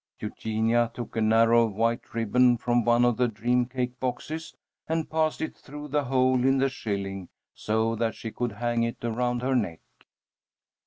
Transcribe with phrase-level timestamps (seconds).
[0.19, 4.55] Eugenia took a narrow white ribbon from one of the dream cake boxes,
[4.89, 8.97] and passed it through the hole in the shilling, so that she could hang it
[9.03, 9.79] around her neck.